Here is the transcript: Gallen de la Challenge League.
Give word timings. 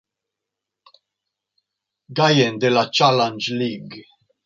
Gallen 2.21 2.57
de 2.65 2.75
la 2.75 2.89
Challenge 2.91 3.49
League. 3.53 4.03